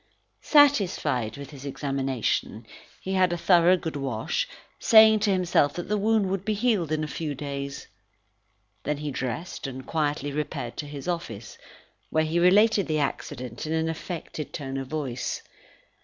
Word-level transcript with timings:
Satisfied 0.41 1.37
with 1.37 1.51
his 1.51 1.63
examination, 1.63 2.65
he 2.99 3.13
had 3.13 3.31
a 3.31 3.37
thorough 3.37 3.77
good 3.77 3.95
wash, 3.95 4.47
saying 4.79 5.19
to 5.19 5.31
himself 5.31 5.73
that 5.75 5.89
the 5.89 5.97
wound 5.99 6.27
would 6.31 6.43
be 6.43 6.55
healed 6.55 6.91
in 6.91 7.03
a 7.03 7.07
few 7.07 7.35
days. 7.35 7.85
Then 8.81 8.97
he 8.97 9.11
dressed, 9.11 9.67
and 9.67 9.85
quietly 9.85 10.31
repaired 10.31 10.75
to 10.77 10.87
his 10.87 11.07
office, 11.07 11.59
where 12.09 12.23
he 12.25 12.39
related 12.39 12.87
the 12.87 12.97
accident 12.97 13.67
in 13.67 13.73
an 13.73 13.89
affected 13.89 14.53
tone 14.53 14.77
of 14.77 14.87
voice. 14.87 15.43